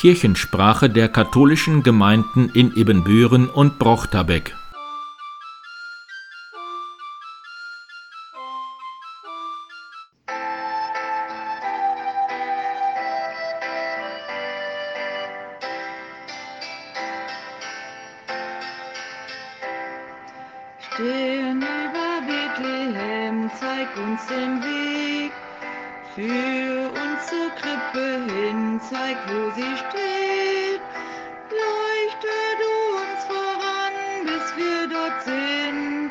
Kirchensprache 0.00 0.88
der 0.88 1.10
katholischen 1.10 1.82
Gemeinden 1.82 2.48
in 2.54 2.74
Ibbenbüren 2.74 3.50
und 3.50 3.78
Brochterbeck. 3.78 4.56
Stehen 20.94 21.58
über 21.58 22.22
Bethlehem, 22.26 23.50
zeig 23.60 23.94
uns 23.98 24.26
den 24.28 24.62
Weg. 24.62 25.32
Führ 26.14 26.90
uns 26.90 27.26
zur 27.28 27.50
Krippe 27.50 28.26
hin, 28.34 28.80
zeig, 28.90 29.16
wo 29.28 29.50
sie 29.54 29.76
steht. 29.76 30.80
Leuchte 31.50 32.34
du 32.58 32.72
uns 32.98 33.24
voran, 33.26 33.94
bis 34.24 34.56
wir 34.56 34.88
dort 34.88 35.22
sind. 35.22 36.10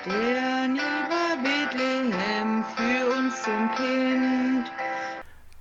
Stern 0.00 0.76
über 0.76 1.42
Bethlehem, 1.42 2.64
führ 2.76 3.18
uns 3.18 3.42
zum 3.42 3.68
Kind. 3.74 4.70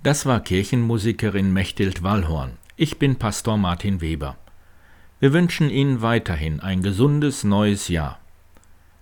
Das 0.03 0.27
war 0.27 0.41
Kirchenmusikerin 0.41 1.51
Mechthild 1.51 2.03
Wallhorn. 2.03 2.57
Ich 2.75 2.99
bin 2.99 3.15
Pastor 3.15 3.57
Martin 3.57 3.99
Weber. 3.99 4.37
Wir 5.19 5.33
wünschen 5.33 5.71
Ihnen 5.71 6.03
weiterhin 6.03 6.59
ein 6.59 6.83
gesundes 6.83 7.43
neues 7.43 7.87
Jahr. 7.87 8.19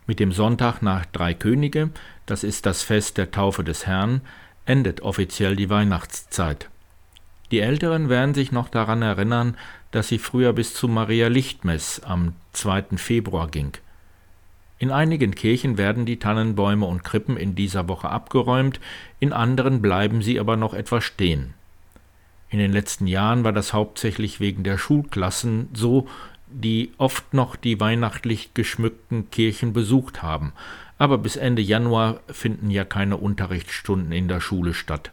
Mit 0.07 0.21
dem 0.21 0.31
Sonntag 0.31 0.81
nach 0.81 1.05
Drei 1.05 1.33
Könige, 1.33 1.89
das 2.25 2.45
ist 2.45 2.65
das 2.65 2.81
Fest 2.81 3.17
der 3.17 3.31
Taufe 3.31 3.65
des 3.65 3.85
Herrn, 3.85 4.21
endet 4.65 5.01
offiziell 5.01 5.55
die 5.55 5.69
Weihnachtszeit. 5.69 6.69
Die 7.51 7.59
Älteren 7.59 8.09
werden 8.09 8.33
sich 8.33 8.51
noch 8.51 8.69
daran 8.69 9.01
erinnern, 9.01 9.57
dass 9.91 10.07
sie 10.07 10.17
früher 10.17 10.53
bis 10.53 10.73
zu 10.73 10.87
Maria 10.87 11.27
Lichtmess 11.27 12.01
am 12.03 12.33
2. 12.53 12.97
Februar 12.97 13.47
ging. 13.47 13.73
In 14.79 14.91
einigen 14.91 15.35
Kirchen 15.35 15.77
werden 15.77 16.05
die 16.05 16.19
Tannenbäume 16.19 16.85
und 16.85 17.03
Krippen 17.03 17.37
in 17.37 17.55
dieser 17.55 17.87
Woche 17.87 18.09
abgeräumt, 18.09 18.79
in 19.19 19.31
anderen 19.31 19.81
bleiben 19.81 20.21
sie 20.21 20.39
aber 20.39 20.57
noch 20.57 20.73
etwas 20.73 21.03
stehen. 21.03 21.53
In 22.49 22.59
den 22.59 22.71
letzten 22.71 23.07
Jahren 23.07 23.43
war 23.43 23.53
das 23.53 23.73
hauptsächlich 23.73 24.39
wegen 24.39 24.63
der 24.63 24.77
Schulklassen 24.77 25.69
so, 25.73 26.07
die 26.47 26.91
oft 26.97 27.33
noch 27.33 27.55
die 27.55 27.79
weihnachtlich 27.79 28.53
geschmückten 28.53 29.31
Kirchen 29.31 29.73
besucht 29.73 30.21
haben, 30.21 30.53
aber 31.03 31.17
bis 31.17 31.35
Ende 31.35 31.61
Januar 31.61 32.21
finden 32.27 32.71
ja 32.71 32.85
keine 32.85 33.17
Unterrichtsstunden 33.17 34.13
in 34.13 34.29
der 34.29 34.39
Schule 34.39 34.73
statt. 34.73 35.11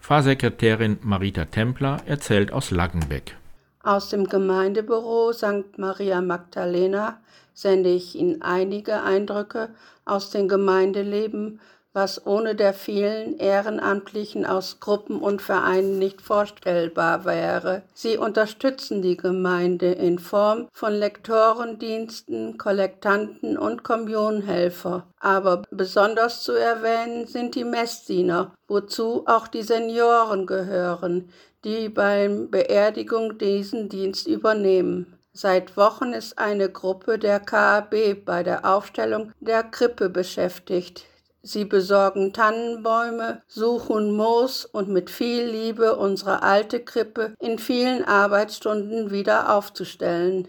Pfarrsekretärin 0.00 0.96
Marita 1.02 1.44
Templer 1.44 1.98
erzählt 2.06 2.50
aus 2.50 2.70
Laggenbeck. 2.70 3.36
Aus 3.82 4.08
dem 4.08 4.24
Gemeindebüro 4.24 5.34
St. 5.34 5.76
Maria 5.76 6.22
Magdalena 6.22 7.20
sende 7.52 7.90
ich 7.90 8.16
Ihnen 8.16 8.40
einige 8.40 9.02
Eindrücke 9.02 9.68
aus 10.06 10.30
dem 10.30 10.48
Gemeindeleben 10.48 11.60
was 11.96 12.26
ohne 12.26 12.54
der 12.54 12.74
vielen 12.74 13.38
Ehrenamtlichen 13.38 14.44
aus 14.44 14.80
Gruppen 14.80 15.18
und 15.18 15.40
Vereinen 15.40 15.98
nicht 15.98 16.20
vorstellbar 16.20 17.24
wäre. 17.24 17.82
Sie 17.94 18.18
unterstützen 18.18 19.00
die 19.00 19.16
Gemeinde 19.16 19.92
in 19.92 20.18
Form 20.18 20.68
von 20.74 20.92
Lektorendiensten, 20.92 22.58
Kollektanten 22.58 23.56
und 23.56 23.82
Kommunhelfer. 23.82 25.06
Aber 25.20 25.62
besonders 25.70 26.42
zu 26.42 26.52
erwähnen 26.52 27.26
sind 27.26 27.54
die 27.54 27.64
Messdiener, 27.64 28.52
wozu 28.68 29.24
auch 29.26 29.48
die 29.48 29.62
Senioren 29.62 30.46
gehören, 30.46 31.30
die 31.64 31.88
beim 31.88 32.50
Beerdigung 32.50 33.38
diesen 33.38 33.88
Dienst 33.88 34.26
übernehmen. 34.26 35.18
Seit 35.32 35.78
Wochen 35.78 36.12
ist 36.12 36.38
eine 36.38 36.68
Gruppe 36.68 37.18
der 37.18 37.40
KAB 37.40 38.22
bei 38.22 38.42
der 38.42 38.66
Aufstellung 38.66 39.32
der 39.40 39.62
Krippe 39.62 40.10
beschäftigt. 40.10 41.06
Sie 41.46 41.64
besorgen 41.64 42.32
Tannenbäume, 42.32 43.40
suchen 43.46 44.16
Moos 44.16 44.64
und 44.64 44.88
mit 44.88 45.10
viel 45.10 45.44
Liebe 45.44 45.94
unsere 45.94 46.42
alte 46.42 46.80
Krippe 46.80 47.36
in 47.38 47.60
vielen 47.60 48.04
Arbeitsstunden 48.04 49.12
wieder 49.12 49.54
aufzustellen. 49.54 50.48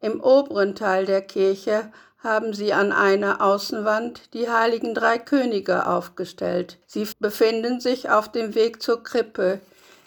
Im 0.00 0.20
oberen 0.20 0.74
Teil 0.74 1.06
der 1.06 1.22
Kirche 1.22 1.92
haben 2.18 2.54
sie 2.54 2.72
an 2.72 2.90
einer 2.90 3.40
Außenwand 3.40 4.34
die 4.34 4.50
heiligen 4.50 4.96
drei 4.96 5.18
Könige 5.18 5.86
aufgestellt. 5.86 6.80
Sie 6.88 7.06
befinden 7.20 7.78
sich 7.78 8.10
auf 8.10 8.28
dem 8.32 8.56
Weg 8.56 8.82
zur 8.82 9.04
Krippe. 9.04 9.60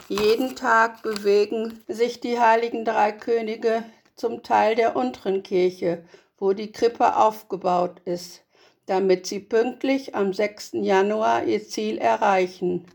Jeden 0.09 0.57
Tag 0.57 1.01
bewegen 1.01 1.79
sich 1.87 2.19
die 2.19 2.41
heiligen 2.41 2.83
drei 2.83 3.13
Könige 3.13 3.85
zum 4.17 4.43
Teil 4.43 4.75
der 4.75 4.97
unteren 4.97 5.43
Kirche, 5.43 6.03
wo 6.37 6.51
die 6.51 6.73
Krippe 6.73 7.15
aufgebaut 7.15 8.01
ist 8.03 8.41
damit 8.89 9.27
sie 9.27 9.39
pünktlich 9.39 10.15
am 10.15 10.33
6. 10.33 10.71
Januar 10.73 11.43
ihr 11.43 11.63
Ziel 11.63 11.99
erreichen. 11.99 12.85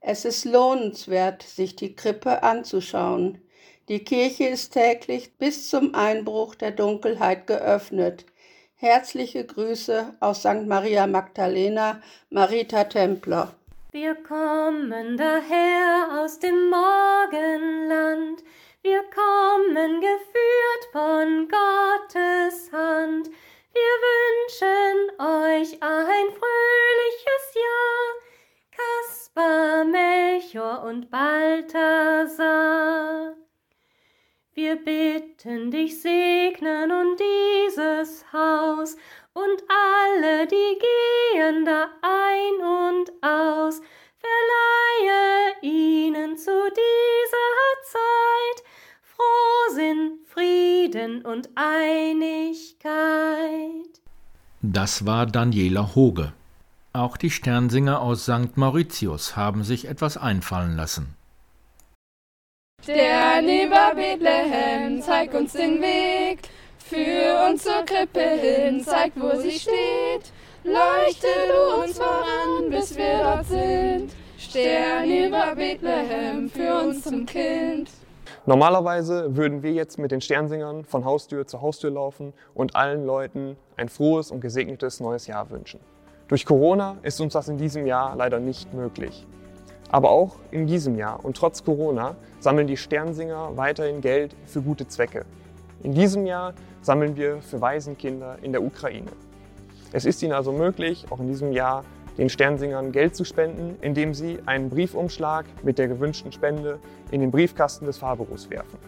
Es 0.00 0.24
ist 0.24 0.44
lohnenswert, 0.44 1.42
sich 1.42 1.76
die 1.76 1.94
Krippe 1.94 2.42
anzuschauen. 2.42 3.40
Die 3.88 4.02
Kirche 4.02 4.48
ist 4.48 4.72
täglich 4.72 5.38
bis 5.38 5.70
zum 5.70 5.94
Einbruch 5.94 6.56
der 6.56 6.72
Dunkelheit 6.72 7.46
geöffnet. 7.46 8.26
Herzliche 8.74 9.44
Grüße 9.44 10.14
aus 10.18 10.40
St. 10.40 10.66
Maria 10.66 11.06
Magdalena, 11.06 12.00
Marita 12.30 12.84
Templer. 12.84 13.54
Wir 13.92 14.16
kommen 14.16 15.16
daher 15.16 16.22
aus 16.22 16.40
dem 16.40 16.68
Morgenland, 16.68 18.42
wir 18.82 19.02
kommen 19.14 20.00
geführt 20.00 20.25
und 30.86 31.10
Balthasar. 31.10 32.46
Wir 34.54 34.76
bitten 34.76 35.72
dich 35.72 36.00
segnen 36.00 36.92
und 36.92 37.20
dieses 37.20 38.24
Haus 38.32 38.96
und 39.34 39.64
alle, 39.68 40.46
die 40.46 40.78
gehen 41.34 41.64
da 41.64 41.88
ein 42.02 42.54
und 42.64 43.10
aus, 43.20 43.82
verleihe 44.16 45.56
ihnen 45.60 46.38
zu 46.38 46.52
dieser 46.70 47.82
Zeit 47.82 48.62
Frohsinn, 49.02 50.20
Frieden 50.24 51.24
und 51.24 51.50
Einigkeit. 51.56 52.86
Das 54.62 55.04
war 55.04 55.26
Daniela 55.26 55.94
Hoge. 55.96 56.32
Auch 56.96 57.18
die 57.18 57.28
Sternsinger 57.28 58.00
aus 58.00 58.22
St. 58.22 58.56
Mauritius 58.56 59.36
haben 59.36 59.64
sich 59.64 59.86
etwas 59.86 60.16
einfallen 60.16 60.76
lassen. 60.76 61.14
Stern 62.82 63.44
über 63.44 63.94
Bethlehem, 63.94 65.02
zeig 65.02 65.34
uns 65.34 65.52
den 65.52 65.82
Weg. 65.82 66.48
Führ 66.78 67.48
uns 67.50 67.64
zur 67.64 67.84
Krippe 67.84 68.20
hin, 68.40 68.82
zeig, 68.82 69.12
wo 69.16 69.38
sie 69.38 69.50
steht. 69.50 70.32
Leuchte 70.64 71.26
du 71.50 71.82
uns 71.82 71.98
voran, 71.98 72.70
bis 72.70 72.96
wir 72.96 73.18
dort 73.18 73.44
sind. 73.44 74.12
Stern 74.38 75.10
über 75.10 75.54
Bethlehem, 75.54 76.48
führ 76.48 76.82
uns 76.82 77.02
zum 77.02 77.26
Kind. 77.26 77.90
Normalerweise 78.46 79.36
würden 79.36 79.62
wir 79.62 79.72
jetzt 79.72 79.98
mit 79.98 80.12
den 80.12 80.22
Sternsingern 80.22 80.86
von 80.86 81.04
Haustür 81.04 81.46
zu 81.46 81.60
Haustür 81.60 81.90
laufen 81.90 82.32
und 82.54 82.74
allen 82.74 83.04
Leuten 83.04 83.58
ein 83.76 83.90
frohes 83.90 84.30
und 84.30 84.40
gesegnetes 84.40 85.00
neues 85.00 85.26
Jahr 85.26 85.50
wünschen. 85.50 85.80
Durch 86.28 86.44
Corona 86.44 86.96
ist 87.04 87.20
uns 87.20 87.34
das 87.34 87.46
in 87.46 87.56
diesem 87.56 87.86
Jahr 87.86 88.16
leider 88.16 88.40
nicht 88.40 88.74
möglich. 88.74 89.24
Aber 89.90 90.10
auch 90.10 90.34
in 90.50 90.66
diesem 90.66 90.96
Jahr 90.96 91.24
und 91.24 91.36
trotz 91.36 91.62
Corona 91.62 92.16
sammeln 92.40 92.66
die 92.66 92.76
Sternsinger 92.76 93.56
weiterhin 93.56 94.00
Geld 94.00 94.34
für 94.44 94.60
gute 94.60 94.88
Zwecke. 94.88 95.24
In 95.84 95.94
diesem 95.94 96.26
Jahr 96.26 96.54
sammeln 96.82 97.16
wir 97.16 97.40
für 97.42 97.60
Waisenkinder 97.60 98.38
in 98.42 98.50
der 98.50 98.64
Ukraine. 98.64 99.12
Es 99.92 100.04
ist 100.04 100.20
ihnen 100.20 100.32
also 100.32 100.50
möglich, 100.50 101.06
auch 101.10 101.20
in 101.20 101.28
diesem 101.28 101.52
Jahr 101.52 101.84
den 102.18 102.28
Sternsingern 102.28 102.90
Geld 102.90 103.14
zu 103.14 103.24
spenden, 103.24 103.76
indem 103.80 104.12
sie 104.12 104.40
einen 104.46 104.68
Briefumschlag 104.68 105.46
mit 105.62 105.78
der 105.78 105.86
gewünschten 105.86 106.32
Spende 106.32 106.80
in 107.12 107.20
den 107.20 107.30
Briefkasten 107.30 107.86
des 107.86 107.98
Fahrbüros 107.98 108.50
werfen. 108.50 108.78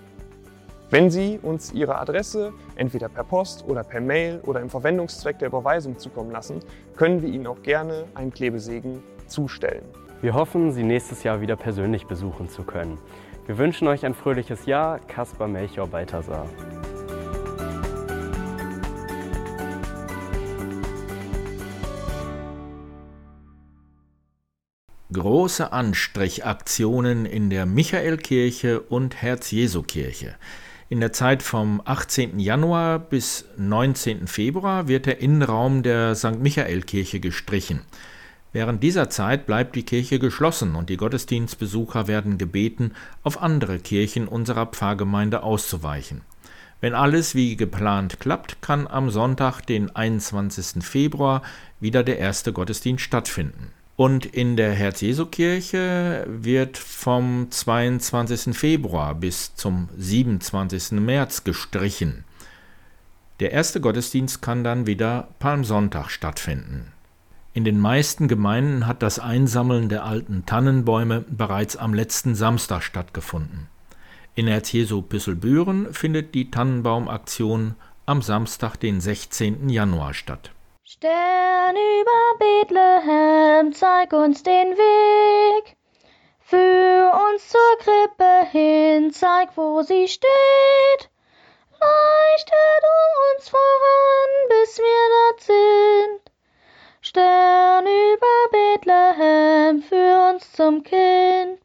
Wenn 0.90 1.10
Sie 1.10 1.38
uns 1.42 1.70
Ihre 1.74 1.98
Adresse 1.98 2.54
entweder 2.76 3.10
per 3.10 3.22
Post 3.22 3.62
oder 3.68 3.84
per 3.84 4.00
Mail 4.00 4.40
oder 4.46 4.62
im 4.62 4.70
Verwendungszweck 4.70 5.38
der 5.38 5.48
Überweisung 5.48 5.98
zukommen 5.98 6.30
lassen, 6.30 6.60
können 6.96 7.20
wir 7.20 7.28
Ihnen 7.28 7.46
auch 7.46 7.62
gerne 7.62 8.04
einen 8.14 8.32
Klebesegen 8.32 9.02
zustellen. 9.26 9.84
Wir 10.22 10.32
hoffen, 10.32 10.72
Sie 10.72 10.84
nächstes 10.84 11.24
Jahr 11.24 11.42
wieder 11.42 11.56
persönlich 11.56 12.06
besuchen 12.06 12.48
zu 12.48 12.62
können. 12.62 12.96
Wir 13.46 13.58
wünschen 13.58 13.86
euch 13.86 14.06
ein 14.06 14.14
fröhliches 14.14 14.64
Jahr, 14.64 14.98
Kaspar 14.98 15.46
Melchior 15.46 15.88
Balthasar. 15.88 16.46
große 25.10 25.72
Anstrichaktionen 25.72 27.26
in 27.26 27.50
der 27.50 27.66
Michaelkirche 27.66 28.80
und 28.80 29.20
Herz-Jesu-Kirche. 29.20 30.36
In 30.90 31.00
der 31.00 31.12
Zeit 31.12 31.42
vom 31.42 31.82
18. 31.84 32.38
Januar 32.38 32.98
bis 32.98 33.44
19. 33.58 34.26
Februar 34.26 34.88
wird 34.88 35.04
der 35.04 35.20
Innenraum 35.20 35.82
der 35.82 36.14
St. 36.14 36.40
Michael-Kirche 36.40 37.20
gestrichen. 37.20 37.82
Während 38.54 38.82
dieser 38.82 39.10
Zeit 39.10 39.44
bleibt 39.44 39.76
die 39.76 39.82
Kirche 39.82 40.18
geschlossen 40.18 40.76
und 40.76 40.88
die 40.88 40.96
Gottesdienstbesucher 40.96 42.06
werden 42.06 42.38
gebeten, 42.38 42.92
auf 43.22 43.42
andere 43.42 43.80
Kirchen 43.80 44.28
unserer 44.28 44.64
Pfarrgemeinde 44.64 45.42
auszuweichen. 45.42 46.22
Wenn 46.80 46.94
alles 46.94 47.34
wie 47.34 47.56
geplant 47.56 48.18
klappt, 48.18 48.62
kann 48.62 48.86
am 48.86 49.10
Sonntag, 49.10 49.60
den 49.60 49.94
21. 49.94 50.82
Februar, 50.82 51.42
wieder 51.80 52.02
der 52.02 52.18
erste 52.18 52.54
Gottesdienst 52.54 53.04
stattfinden. 53.04 53.72
Und 53.98 54.26
in 54.26 54.56
der 54.56 54.74
Herz-Jesu-Kirche 54.74 56.24
wird 56.28 56.78
vom 56.78 57.50
22. 57.50 58.56
Februar 58.56 59.16
bis 59.16 59.56
zum 59.56 59.88
27. 59.98 60.92
März 60.92 61.42
gestrichen. 61.42 62.22
Der 63.40 63.50
erste 63.50 63.80
Gottesdienst 63.80 64.40
kann 64.40 64.62
dann 64.62 64.86
wieder 64.86 65.26
Palmsonntag 65.40 66.10
stattfinden. 66.10 66.92
In 67.54 67.64
den 67.64 67.80
meisten 67.80 68.28
Gemeinden 68.28 68.86
hat 68.86 69.02
das 69.02 69.18
Einsammeln 69.18 69.88
der 69.88 70.04
alten 70.04 70.46
Tannenbäume 70.46 71.24
bereits 71.28 71.76
am 71.76 71.92
letzten 71.92 72.36
Samstag 72.36 72.84
stattgefunden. 72.84 73.66
In 74.36 74.46
Erzjesu 74.46 75.02
Püsselbüren 75.02 75.92
findet 75.92 76.36
die 76.36 76.52
Tannenbaumaktion 76.52 77.74
am 78.06 78.22
Samstag, 78.22 78.76
den 78.76 79.00
16. 79.00 79.68
Januar 79.68 80.14
statt. 80.14 80.52
Stern 80.90 81.76
über 81.76 82.38
Bethlehem, 82.38 83.74
zeig 83.74 84.10
uns 84.14 84.42
den 84.42 84.74
Weg. 84.74 85.76
Führ 86.40 87.12
uns 87.28 87.46
zur 87.46 87.76
Krippe 87.80 88.46
hin, 88.50 89.12
zeig, 89.12 89.50
wo 89.54 89.82
sie 89.82 90.08
steht. 90.08 91.10
Leuchte 91.78 92.56
du 92.86 93.34
uns 93.34 93.50
voran, 93.50 94.30
bis 94.48 94.78
wir 94.78 95.08
dort 95.14 95.40
sind. 95.42 96.32
Stern 97.02 97.84
über 97.86 98.48
Bethlehem, 98.50 99.82
führ 99.82 100.30
uns 100.32 100.50
zum 100.52 100.82
Kind. 100.84 101.60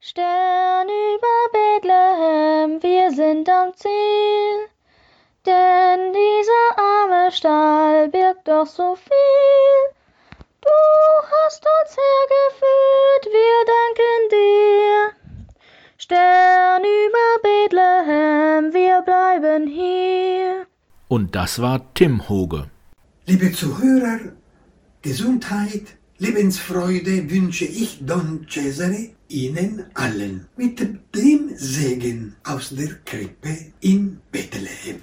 Stern 0.00 0.88
über 0.88 1.52
Bethlehem, 1.52 2.82
wir 2.82 3.12
sind 3.12 3.48
am 3.48 3.76
Ziel. 3.76 4.68
Denn 5.46 6.12
dieser 6.12 6.33
Stall 7.34 8.08
birgt 8.10 8.46
doch 8.46 8.66
so 8.66 8.94
viel. 8.94 9.80
Du 10.60 10.76
hast 11.32 11.64
uns 11.74 11.96
hergeführt, 12.04 13.24
wir 13.38 13.56
danken 13.74 14.20
dir. 14.36 14.94
Stern 15.98 16.82
über 16.84 17.28
Bethlehem, 17.42 18.72
wir 18.72 19.02
bleiben 19.02 19.66
hier. 19.66 20.66
Und 21.08 21.34
das 21.34 21.60
war 21.60 21.92
Tim 21.94 22.28
Hoge. 22.28 22.70
Liebe 23.26 23.50
Zuhörer, 23.52 24.20
Gesundheit, 25.02 25.96
Lebensfreude 26.18 27.28
wünsche 27.30 27.64
ich 27.64 27.98
Don 28.00 28.46
Cesare 28.48 29.10
Ihnen 29.28 29.86
allen 29.94 30.46
mit 30.56 30.78
dem 30.78 31.00
Segen 31.56 32.36
aus 32.44 32.70
der 32.70 32.94
Krippe 33.04 33.72
in 33.80 34.20
Bethlehem. 34.30 35.02